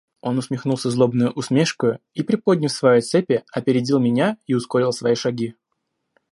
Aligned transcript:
Он 0.21 0.39
усмехнулся 0.39 0.89
злобной 0.89 1.31
усмешкою 1.35 1.99
и, 2.15 2.23
приподняв 2.23 2.71
свои 2.71 3.01
цепи, 3.01 3.43
опередил 3.53 3.99
меня 3.99 4.39
и 4.47 4.55
ускорил 4.55 4.91
свои 4.93 5.13
шаги. 5.13 5.53